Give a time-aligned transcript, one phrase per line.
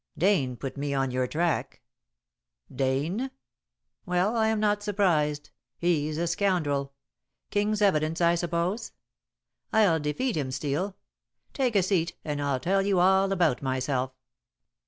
[0.17, 1.79] "Dane put me on your track."
[2.75, 3.29] "Dane?
[4.03, 5.51] Well, I'm not surprised.
[5.77, 6.93] He's a scoundrel.
[7.51, 8.93] King's evidence, I suppose?
[9.71, 10.97] I'll defeat him, Steel.
[11.53, 14.13] Take a seat and I'll tell you all about myself."